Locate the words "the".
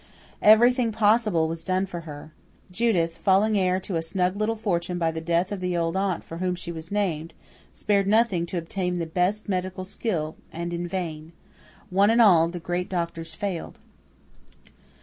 5.11-5.21, 5.59-5.77, 8.97-9.05, 12.49-12.59